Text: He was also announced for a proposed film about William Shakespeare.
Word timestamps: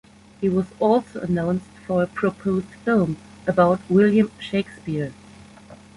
He 0.39 0.49
was 0.49 0.65
also 0.79 1.21
announced 1.21 1.67
for 1.85 2.01
a 2.01 2.07
proposed 2.07 2.65
film 2.83 3.17
about 3.45 3.81
William 3.87 4.31
Shakespeare. 4.39 5.13